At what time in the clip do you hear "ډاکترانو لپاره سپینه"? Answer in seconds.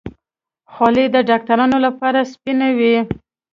1.29-2.67